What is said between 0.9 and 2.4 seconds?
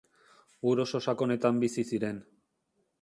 sakonetan bizi ziren.